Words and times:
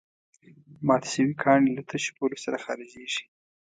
مات 0.87 1.03
شوي 1.13 1.33
کاڼي 1.43 1.69
له 1.75 1.81
تشو 1.89 2.11
بولو 2.17 2.37
سره 2.43 2.57
خارجېږي. 2.65 3.23